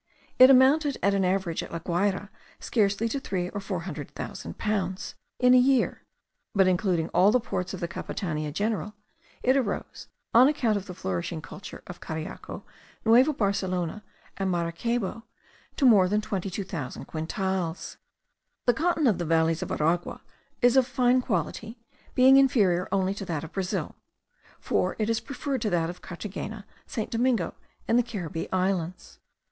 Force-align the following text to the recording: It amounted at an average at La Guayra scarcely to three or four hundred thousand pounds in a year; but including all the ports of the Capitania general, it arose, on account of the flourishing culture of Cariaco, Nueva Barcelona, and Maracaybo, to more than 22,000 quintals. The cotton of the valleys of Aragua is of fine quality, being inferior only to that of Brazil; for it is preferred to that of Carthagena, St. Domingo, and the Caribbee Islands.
It 0.39 0.49
amounted 0.49 0.97
at 1.03 1.13
an 1.13 1.23
average 1.23 1.61
at 1.61 1.71
La 1.71 1.77
Guayra 1.77 2.31
scarcely 2.59 3.07
to 3.09 3.19
three 3.19 3.49
or 3.49 3.59
four 3.61 3.81
hundred 3.81 4.09
thousand 4.15 4.57
pounds 4.57 5.13
in 5.37 5.53
a 5.53 5.59
year; 5.59 6.01
but 6.55 6.67
including 6.67 7.09
all 7.09 7.31
the 7.31 7.39
ports 7.39 7.71
of 7.75 7.79
the 7.81 7.87
Capitania 7.87 8.51
general, 8.51 8.95
it 9.43 9.55
arose, 9.55 10.07
on 10.33 10.47
account 10.47 10.75
of 10.75 10.87
the 10.87 10.95
flourishing 10.95 11.39
culture 11.39 11.83
of 11.85 11.99
Cariaco, 12.01 12.63
Nueva 13.05 13.31
Barcelona, 13.31 14.03
and 14.37 14.49
Maracaybo, 14.49 15.21
to 15.75 15.85
more 15.85 16.09
than 16.09 16.19
22,000 16.19 17.05
quintals. 17.05 17.97
The 18.65 18.73
cotton 18.73 19.05
of 19.05 19.19
the 19.19 19.25
valleys 19.25 19.61
of 19.61 19.69
Aragua 19.69 20.21
is 20.63 20.75
of 20.75 20.87
fine 20.87 21.21
quality, 21.21 21.77
being 22.15 22.37
inferior 22.37 22.87
only 22.91 23.13
to 23.13 23.25
that 23.25 23.43
of 23.43 23.51
Brazil; 23.51 23.95
for 24.59 24.95
it 24.97 25.11
is 25.11 25.19
preferred 25.19 25.61
to 25.61 25.69
that 25.69 25.91
of 25.91 26.01
Carthagena, 26.01 26.65
St. 26.87 27.11
Domingo, 27.11 27.53
and 27.87 27.99
the 27.99 28.03
Caribbee 28.03 28.51
Islands. 28.51 29.19